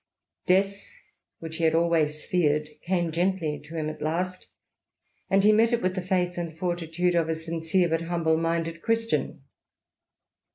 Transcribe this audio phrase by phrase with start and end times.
[0.47, 0.83] Death,
[1.37, 4.47] which he had always feared, came gently to him at last,
[5.29, 8.81] and he met it with the faith and fortitude of a sincere but humble minded
[8.81, 9.43] Christian.